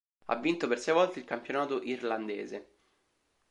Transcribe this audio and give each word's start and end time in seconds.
Ha 0.25 0.35
vinto 0.35 0.67
per 0.67 0.79
sei 0.79 0.95
volte 0.95 1.19
il 1.19 1.25
campionato 1.25 1.79
irlandese. 1.83 2.67